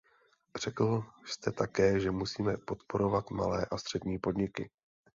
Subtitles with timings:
[0.59, 4.69] Řekl jste také, že musíme podporovat malé a střední podniky.